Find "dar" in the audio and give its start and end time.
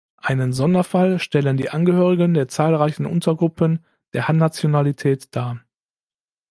5.35-5.61